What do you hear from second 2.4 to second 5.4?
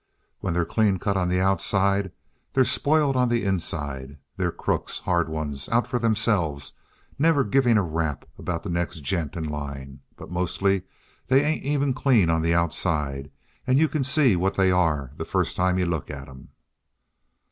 they're spoiled on the inside. They're crooks, hard